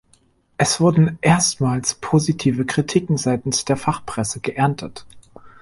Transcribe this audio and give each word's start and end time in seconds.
Es 0.57 0.79
wurden 0.79 1.19
erstmals 1.21 1.93
positive 1.93 2.65
Kritiken 2.65 3.17
seitens 3.17 3.65
der 3.65 3.77
Fachpresse 3.77 4.39
geerntet. 4.39 5.05